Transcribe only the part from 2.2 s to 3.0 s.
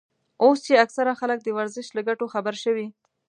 خبر شوي.